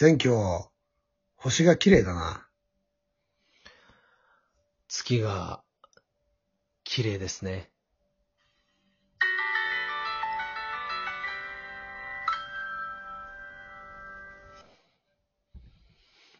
[0.00, 0.66] 全今日、
[1.36, 2.46] 星が綺麗だな。
[4.88, 5.60] 月が、
[6.84, 7.68] 綺麗ですね。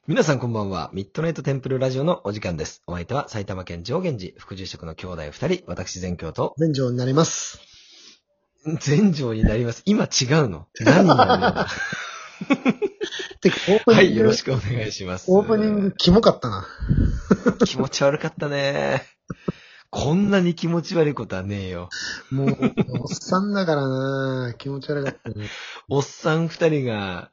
[0.07, 0.89] 皆さんこんばんは。
[0.95, 2.81] ミッドナイトテンプルラジオのお時間です。
[2.87, 7.61] お相手は埼玉県上元寺副住職の兄弟二人、私全教と、全城になります。
[8.81, 9.83] 全城になります。
[9.85, 10.07] 今違
[10.45, 10.67] うの？
[10.81, 11.69] 何になるんだ
[13.41, 15.31] てか、オープニング、はい、よろしくお願いします。
[15.31, 16.67] オープニング、キモかったな。
[17.67, 19.03] 気持ち悪かったね。
[19.91, 21.89] こんなに気持ち悪いことはねえよ。
[22.31, 22.48] もう、
[23.01, 25.48] おっさんだからな気持ち悪かったね。
[25.89, 27.33] おっさん二人が、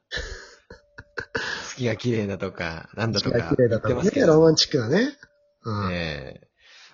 [1.68, 4.26] 月が綺麗だとか、なんだとか綺麗だったね。
[4.26, 5.16] ロマンチックだね。
[5.64, 5.92] うん。
[5.92, 6.48] ええ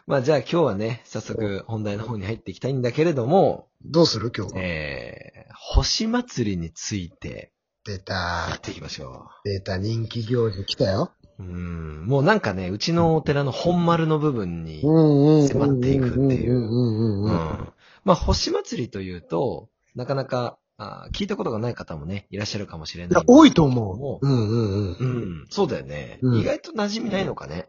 [0.06, 4.32] まあじゃあ今日はね、早速本題の方に入っていきたいんだけれども、どうする？
[4.36, 4.60] 今日は。
[4.60, 7.53] ええ星祭りについて
[7.84, 8.60] 出やたっ。
[8.60, 11.12] ていきましょ出た人気行事来たよ。
[11.38, 11.42] う。
[11.42, 17.32] うん、もうなんかね、うちのお寺の本丸の部分に、んうん迫っていくっていううんうんうんううん。
[17.32, 17.72] ん
[18.04, 24.26] まあ星祭りというと、なかなかあ聞いたことがない方もね、いらっしゃるかもしれないいや、多いと思う。
[24.26, 25.42] うんうんううん。
[25.42, 26.18] ん、そうだよね。
[26.22, 27.68] うん意外と馴染みないのかね。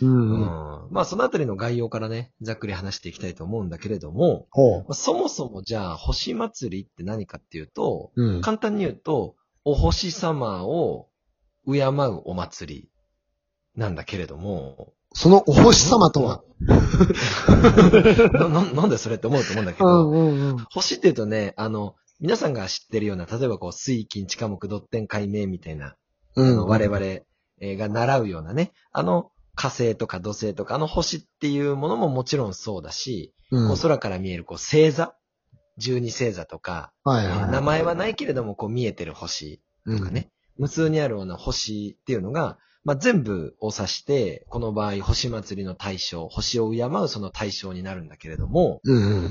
[0.00, 0.88] ううんうん。
[0.90, 8.22] まあ、そのあたりの概要からね、ざっくり話していきたいと思うんだけれども、ほまあそもそもじゃあ、星祭りって何かっていうと、う。
[8.22, 8.40] うん。
[8.40, 11.08] 簡単に言うと、お星様を
[11.66, 12.90] 敬うお祭り
[13.76, 16.42] なんだけれども、そのお星様とは？
[18.32, 20.66] な、ななんでそれって思うと思うんだけうど、んうんうん。
[20.70, 25.96] 星って言うとね、あの、皆さんが知ってるような、例えばこう、水金地下木ドッテン海明みたいな、
[26.36, 33.68] うあの我々えーが習うようなね、あの火星とか土星とかあの星っていうものももちろんそうだし、うん。
[33.68, 35.14] こう空から見えるこう星座、
[35.78, 37.50] 十二星座とか、はいはい。
[37.50, 49.30] 名前はないけれどもこう見えてる星うんとかね、無数にあるような星っていうのが、まあ、全部を指して、この場合星祭りの対象、星を敬うその対象になるんだけれども、うんうん。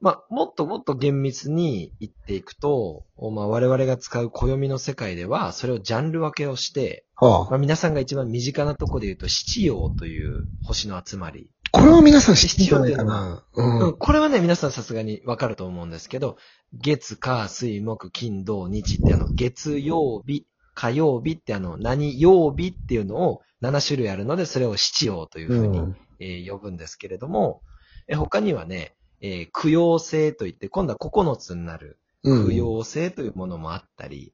[0.00, 7.50] まあ、もっともっと厳密に言っていくと、まあ、我々が使う暦の世界では、それをジャンル分けをして、はあ。
[7.50, 11.50] まあ、皆さんが一番身近なところで言うと、七曜という星の集まり。
[11.76, 13.44] これは皆さん知ってんじゃないかな？
[13.54, 13.96] ううんん。
[13.96, 16.36] これはね、皆さんさすがにわかると思うんですけど、
[16.72, 27.62] 月、火、水、木、金、土、日ってあの、月曜日、火曜日ってあの、何曜日っていうのを7種類あるので、それを七曜というふうに、えー呼ぶんですけれども、
[28.08, 32.46] えー他にはね、えー供養星といって、今度は9つになるうん。
[32.46, 34.32] 供養星というものもあったり、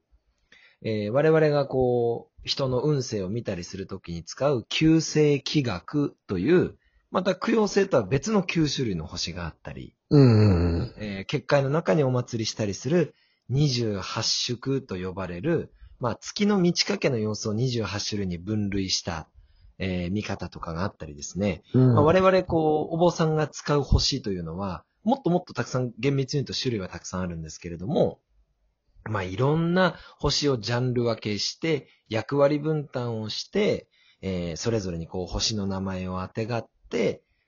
[0.81, 6.77] えー我々がこう、人の運勢を見たりするときに使う旧星気学という、
[7.13, 10.95] また供養星とは別の9種類の星があったり、うんうんうん。
[10.97, 13.13] えー結界の中にお祭りしたりする
[13.51, 19.29] 28宿と呼ばれる、まあ月の満ち欠けの様子を28種類に分類した、
[19.77, 21.61] えー見方とかがあったりですね。
[21.75, 28.21] うんまあ、我々、こう、お坊さんが使う星というのは、もっともっとたくさん、厳密に言うと種類はたくさんあるんですけれども、
[29.07, 33.87] まあ、いろんな星をジャンル分けして、役割分担をして、
[34.21, 36.72] えーそれぞれにこう、星の名前を当てがって、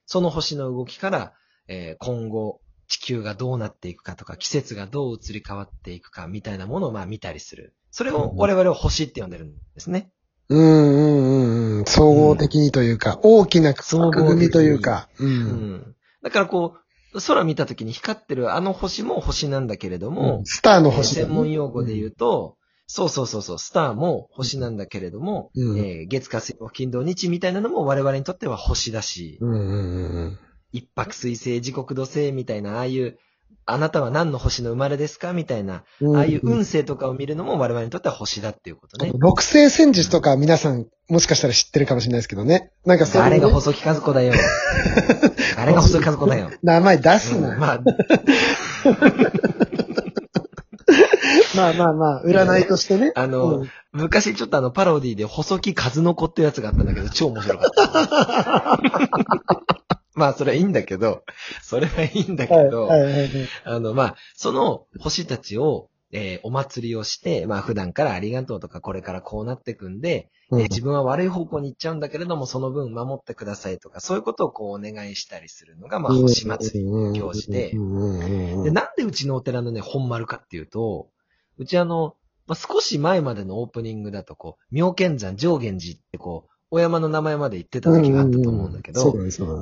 [0.06, 1.34] その星の動きから、
[1.68, 7.74] えー今後、地球がどうなっていくかとか、季節がどう移り変わっていくかみたいなものをまあ見たりする。
[7.92, 10.12] それを我々は星って呼んでるんですね。
[10.50, 11.86] うんうんうんうん。
[11.86, 15.10] 総合的にというか、大きな枠組みというか。
[15.20, 15.26] う。
[15.26, 15.96] うんん。
[16.22, 16.76] だからこ
[17.14, 21.28] う、空見た時に光ってるあの星も星なんだけれども、スターのえー星だね。
[21.28, 30.40] 専門用語で言うと、そうそうそうそう、スターも星なんだけれども、うんえー月火水木金土日みたいなのも我々にとっては星だし、うんうんうん
[30.72, 33.18] 一泊水星時刻土星みたいな、ああいう、
[33.66, 36.18] あなたは何の星の生まれですかみたいな、うん。
[36.18, 39.12] ああいう運勢とかを見るのも我々にとっては星だっていうことね。
[39.18, 42.72] 六星戦術とか皆さんもしかしたら知ってるかもしれないですけどね。
[42.86, 44.34] なんかそういうね誰が細木和子だよ。
[45.56, 46.52] 誰が細木和 子だよ。
[46.62, 47.54] 名前出すな。
[47.54, 47.80] うんまあ、
[51.56, 53.12] まあまあまあ、占いとしてね。
[53.16, 53.70] あの、うん。
[53.92, 58.80] 昔ちょっとあのパロディで細木和の子ってやつがあったんだけど、超面白かった。
[60.16, 61.24] まあ、それはいいんだけど、
[61.62, 63.30] それはいいんだけはいど、はいはいはい。
[63.66, 81.10] あの、まあ、その星たちを、えーお祭りをして、まあ、普段からありがとうとか、これからこうなっていくんで、えー自分は悪い方向に行っちゃうんだけれども、その分守ってくださいとか、そういうことをこうお願いしたりするのが、まあ、星祭りの行事で、で、なんでうちのお寺のね、本丸かっていうと、
[81.58, 82.16] うちあの、
[82.48, 89.14] まあ、少し前までのオープニングだと、こう、妙見山上元寺ってこう、お山の名前まで言ってた時があったと思うんだけど。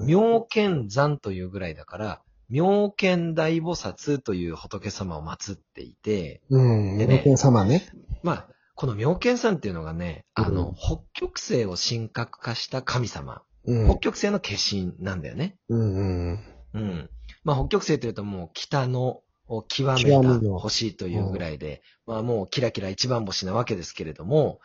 [0.06, 6.98] 妙見山というぐらいだから、妙見大菩薩という仏様を祀っていて、うん。
[6.98, 7.90] でねお天様ね。
[8.22, 13.42] まあ、この妙見さんっていうのがね、あの、うん北極星を神格化した神様。
[13.66, 13.90] うん。
[13.90, 15.56] 北極星の化身なんだよね。
[15.70, 16.02] うんう
[16.34, 16.40] ん。
[16.74, 17.10] うん。
[17.44, 24.60] まあ、北極星というともう北のを極め極みのた星というぐらいで、まあもうキラキラ一番星なわけですけれども、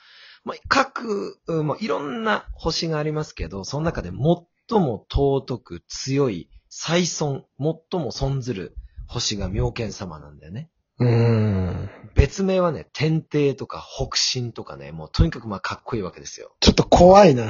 [0.44, 8.76] まあ、各、うんまあ、いろんな星がありますけど、その中で最も尊く強い、最尊、最も尊ずる
[9.06, 10.70] 星が妙見様なんだよね。
[11.00, 11.90] うん。
[12.14, 16.56] 別名はね、天帝とか北神とかね、もうとにかくまあかっこいいわけですよ。
[16.60, 17.44] ちょっと怖いな。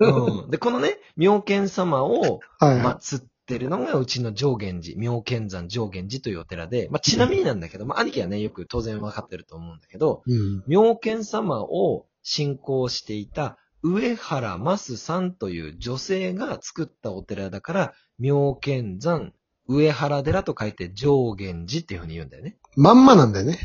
[0.00, 2.80] うん、で、このね、妙見様をはい。
[2.80, 10.62] 祀ってるのがうちの上源寺、妙見山上源寺というお寺で、まあ、ちなみになんだけど、まあ、兄貴はね、よく当然わかってると思うんだけど、うん。
[10.66, 19.32] 妙見様を信仰していた上原増さんという女性が作ったお寺だから、妙見山
[19.66, 22.56] 上原寺と書いて上源寺っていうふうに言うんだよね。
[22.76, 23.58] まんまなんだよね。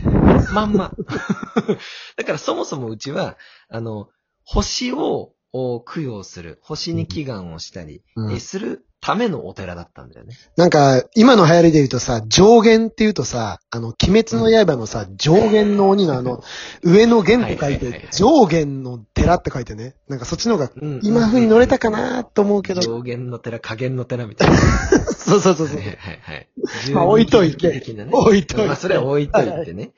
[0.54, 0.92] まんま。
[2.18, 3.38] だからそもそもうちは、
[3.70, 4.10] あの、
[4.44, 10.34] 星をお供養する、星に祈願をしたり、うんえするためのお寺だったんだよね。
[10.56, 16.42] なんか、今の流行りで言うとさ、上限って言うとさ、あの、鬼滅の刃のさ、上限の鬼のあの、
[16.84, 19.96] 上の弦って書いはいはいはいはい、て上限の寺って書いてね。
[20.08, 22.82] なんかそっちの方が、うん今風に乗れたかなと思うけど。
[22.82, 24.58] 上限の寺、下限の寺みたいな。
[25.14, 25.86] そうそうそうそうはい。
[25.86, 26.48] はいはい。
[26.94, 29.92] まあ置いといて12的なね置いといてまあそれは置いといてね。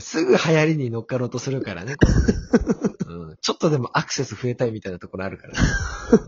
[0.00, 1.96] すぐ流行りに乗っかろうとするからね。
[1.96, 2.89] このね
[3.30, 5.60] うんちょっとでもアクセス増えたいみたいなところあるからね。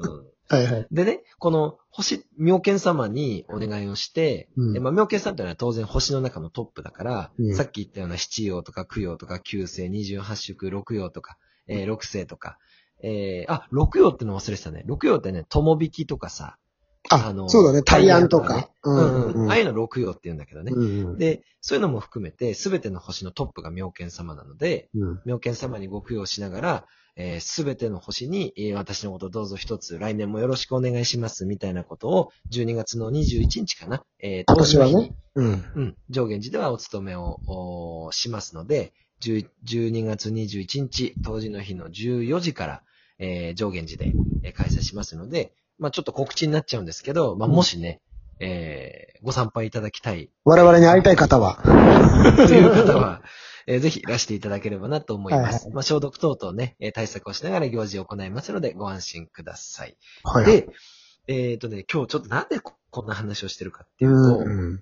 [0.02, 0.86] う んはいはい。
[0.90, 11.38] でね、この星、妙見様にお願いをして、うんえまあ、妙見さんというのは当然星の中のトップだから、うんさっき言ったような七曜とか九曜とか九星、二十八宿、六曜とか、
[11.68, 12.58] えー六星とか、
[13.02, 14.82] えーあ、六曜っての忘れてたね。
[14.86, 16.58] 六曜ってね、友引きとかさ、
[17.10, 17.82] あ、そうだね。
[17.82, 18.70] 大安とか。
[18.82, 19.72] ああいうの。
[19.72, 20.72] の六曜って言うんだけどね。
[20.74, 20.84] う
[21.14, 25.20] んで、そういうのも含めて、すべての星のトップが妙見様なので、うん。
[25.24, 26.86] 妙見様にご供養しながら、
[27.40, 34.02] す、べ、ての星に、えー私のことどうぞ一つ、来年もよろしくお願いします、みたいなことを、12月の21日かな？
[34.18, 35.64] えー今年はねうん。
[35.74, 37.40] うん、上限寺ではお勤めを
[38.06, 42.82] おしますので、10 12月21日、当時の日の14時から、
[43.18, 44.12] えー上限寺で、
[44.42, 45.52] えー開催しますので、
[45.82, 48.00] まあちょっと告知になっちゃうんですけど、まあもしね、
[48.40, 51.60] えーご参拝いただきたい我々に会いたい方は。
[51.62, 51.70] と
[52.54, 53.22] いう方は、
[53.66, 55.42] えーぜひいらしていただければなと思います。
[55.42, 59.96] はいはいまあ、消毒等々ね、えー対策をしながら行事を行いますので、ご安心ください。
[60.24, 60.46] はい。
[60.46, 60.68] で、
[61.28, 64.80] えっ、とね、今日ちょっとなんでここんな話をしてるかっていうと、うん。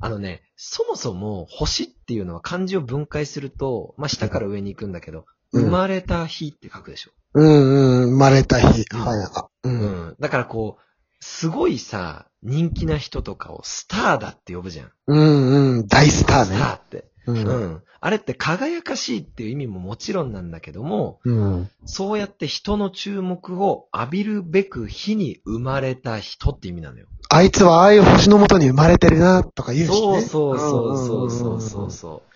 [0.00, 5.24] あのね、そもそも星っていうのは漢字を分解すると、まあ、下から上に行くんだけど、うん
[5.64, 7.12] 生まれた日って書くでしょ。
[7.34, 8.10] うんうん。
[8.10, 8.84] 生まれた日。
[8.92, 9.53] うんはい。
[9.64, 9.70] あう。
[9.70, 10.16] うんん。
[10.20, 10.82] だからこう、
[11.20, 14.90] すごいさ、人気な人とかをスターだって呼ぶじゃん。
[15.06, 15.86] うんうん。
[15.86, 16.74] 大スタースターね。
[16.76, 17.04] って。
[17.26, 17.32] う。
[17.32, 17.82] うんん。
[18.00, 21.70] あれって輝かしいっていう意味ももちろんなんだけども、うん。
[21.86, 27.06] そうやって人の注目を浴びるべく日に生まれた人って意味なのよ。
[27.30, 29.96] あいつはああいう星の下に生まれてるな、とか言うしね。
[29.96, 32.34] そうそうそうそうそうそうそう。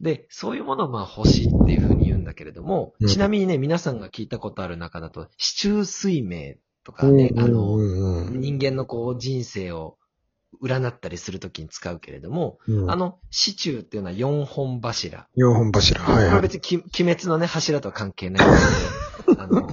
[0.00, 6.54] で、そういうものをまあ星っていうふうに言うんだけれども、うんちなみにね、皆さんが聞いたことある中だと、市中水明
[6.84, 7.16] とかうん。
[7.16, 7.80] ね、あうの、ん
[8.28, 9.96] うん人間のこう人生を
[10.62, 12.90] 占ったりするときに使うけれども、うん。
[12.90, 15.28] あの、市中っていうのは四本柱。
[15.34, 16.00] 四本柱。
[16.00, 16.42] はいこれはい。
[16.42, 18.60] 別にき鬼滅のね、柱とは関係ないので、
[19.42, 19.68] あの、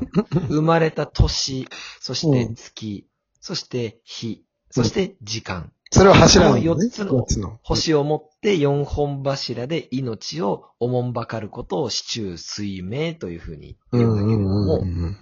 [0.50, 1.68] 生まれた年、
[2.00, 3.08] そして月、
[3.40, 5.72] そして日、そして時間。
[5.96, 6.62] それは柱なのね。
[6.62, 6.90] この四
[7.26, 7.58] つの。
[7.64, 15.18] 星を持って四本柱で命をおもんばかることを四柱水明というふうにう言うんだけれどんうんも、うん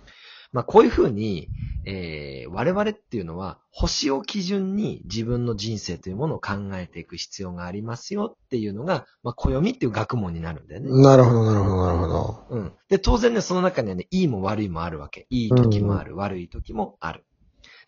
[0.52, 1.50] まあこういうふうに、
[1.86, 10.90] えー我々っていうのは星を基準に自分の人生というものを考えていく必要がありますよっていうのが、まあ暦っていう学問になるんだよね。
[10.90, 11.02] うん。
[11.02, 12.46] なるほど、なるほど、なるほど。
[12.50, 12.74] うん。
[12.90, 15.26] で、当然ね、その中にはね、いいも悪いもあるわけ。
[15.32, 17.26] いい時もある、悪い時もある。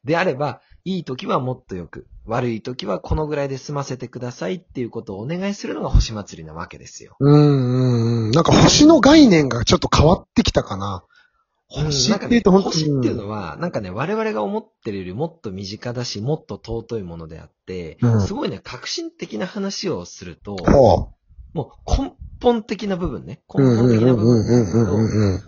[0.04, 7.16] であれば、いい時はもっとよく、悪い時はこのぐらいで済ませてくださいっていうことをお願いするのが星祭りなわけですよ。
[7.20, 8.32] うんうんうん。
[8.32, 11.04] なんか星の概念がちょっと変わってきたかな。
[11.68, 21.10] 星って言うとね星っていうのは、なんかね、我々が思ってるよりもっと身近だし、もっと尊いものであって、うんすごいね、革新的な話をすると、ほ
[21.54, 25.42] もう根本的な部分ね、根本的な部分。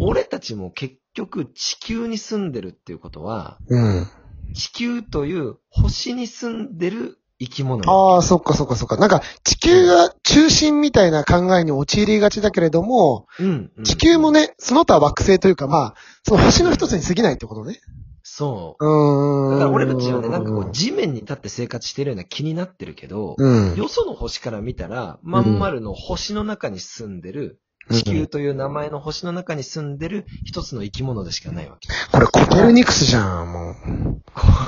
[0.00, 4.06] 俺たちも結局地球に住んでるっていうことは、うん。
[4.54, 7.88] 地球という星に住んでる生き物。
[7.88, 8.96] ああ、そっかそっかそっか。
[8.96, 17.80] なんか、地球が中心みたいな考えに陥りがちだけれども、うん、うん地球もね、その他惑星というか、まあ、その星の一つに過ぎないってことね。
[18.24, 18.84] そう。
[18.84, 19.58] うーん。
[19.58, 23.76] だから俺たちはね、なんかこう、地面に立って生活してるような気になってるけど、うん。
[23.76, 31.88] よその星から見たら、まん丸の星の中に住んでる、地球という名前の星の中に住んでる一つの生き物でしかないわけ。
[32.12, 33.74] これコペルニクスじゃん、もう。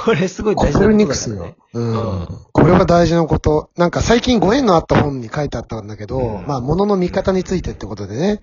[0.04, 1.56] これすごいコペル大事なことニクスよだからね。。
[1.74, 1.82] う
[2.24, 2.28] ん。
[2.52, 3.70] これは大事なこと。
[3.76, 8.40] なんか最近ご縁のあった本に書いてあったんだけど、うんまあ物の見方についてってことでね。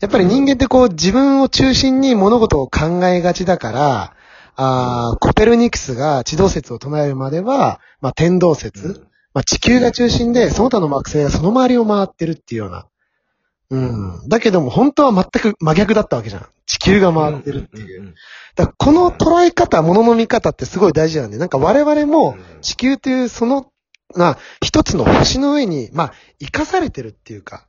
[0.00, 4.16] やっぱり人間ってこう自分を中心に物事を考えがちだから、
[4.56, 12.86] あーコペルニクスが地動説を唱えるまでは、まあ天動説、うんまあ地球が中心でその他の惑星がその周りを回ってるっていうような。
[13.72, 13.78] う
[14.26, 14.28] ん。
[14.28, 16.46] だけども本当は全く真逆だったわけじゃん。
[16.66, 18.14] 地球が回ってるっていう。
[18.54, 23.66] だこの捉え方、物の見方ってすごい大事なんで、なんか我々も地球というその、
[24.14, 27.66] まあ、一つの星の上に、まあ、生かされてるっていうか、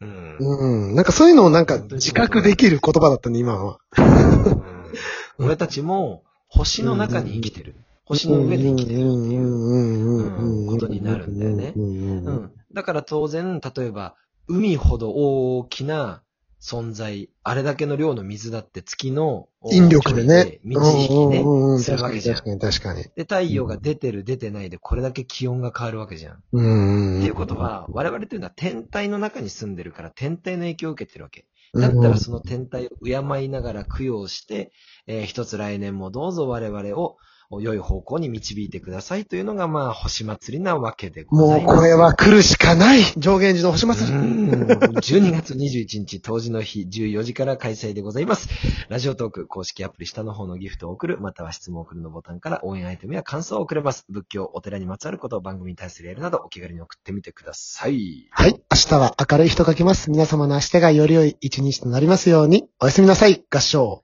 [0.00, 0.36] うん。
[0.40, 3.78] うん、なんかそういうのをなんか自覚できる言葉だったね、今は。
[3.96, 5.46] うん。
[5.46, 7.76] 俺たちも星の中に生きてる。
[8.06, 9.40] 星の上で生きてるっていう。
[9.40, 10.66] うん。
[10.66, 11.38] ことになるん。
[11.38, 12.26] だよねうん。
[12.26, 12.52] うん。
[12.72, 16.22] だから当然、例えば、海ほど大きな
[16.60, 20.60] 存在、あれだけの量の水だって月の引力でね。
[20.64, 21.44] 満ち引きね、
[21.78, 22.44] するわけじゃん確。
[22.48, 23.02] かに確かに。
[23.02, 26.36] で、太陽が出てる出てないでこれだけ気温が変わるわけじゃん。
[26.36, 27.20] っうん。
[27.20, 31.46] ていうことは、我々っていうのは天体の中に住んでるから天体の影響を受けてるわけ。
[31.74, 34.72] だったらその天体を敬いながら供養して、
[35.06, 37.16] えー一つ来年もどうぞ我々を
[37.60, 41.78] 良い方向に導いてくださいというのが、まあ、星祭りなわけでござもいうます。
[41.78, 44.18] これは来るしかない上限寺の星う祭り。
[44.18, 48.48] ん12月21日、当時の日、14時から開催でございます。
[48.88, 54.04] ラジオトーク公式アプリ下の方のギフトを送る、または質問を送るのボタンから応援アイテムや感想を送れます。
[54.08, 58.28] 仏教、お寺にまつわることを番組に対するエールなどお気軽に送ってみてください。
[58.30, 58.52] はい。
[58.52, 60.10] 明日は明るい日と書きます。
[60.10, 62.68] 皆様の明日がより良い一日となりますように。
[62.80, 63.44] おやすみなさい。
[63.50, 64.03] 合唱。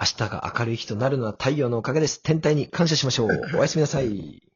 [0.00, 2.22] 明日が明るい日となるのは太陽のおかげです。
[2.22, 3.28] 天体に感謝しましょう。
[3.56, 4.48] おやすみなさい。